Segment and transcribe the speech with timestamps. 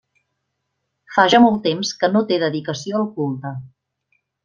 [1.17, 3.57] Fa ja molt temps que no té dedicació al culte.